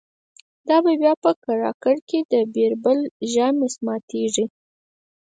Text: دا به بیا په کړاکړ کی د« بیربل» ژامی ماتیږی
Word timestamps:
دا 0.67 0.77
به 0.83 0.93
بیا 1.01 1.13
په 1.23 1.31
کړاکړ 1.43 1.95
کی 2.09 2.19
د« 2.31 2.33
بیربل» 2.55 2.99
ژامی 3.31 3.69
ماتیږی 3.85 4.45